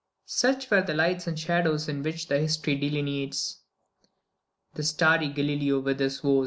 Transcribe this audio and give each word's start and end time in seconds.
Such 0.25 0.71
were 0.71 0.81
the 0.81 0.95
lights 0.95 1.27
and 1.27 1.39
shadows 1.39 1.87
in 1.87 2.01
which 2.01 2.27
history 2.27 2.75
delineates 2.75 3.59
"The 4.73 4.81
starry 4.81 5.27
Galileo 5.29 5.79
with 5.79 5.99
his 5.99 6.23
woes." 6.23 6.39